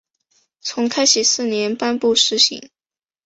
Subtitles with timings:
[0.61, 2.71] 从开禧四年颁布施行。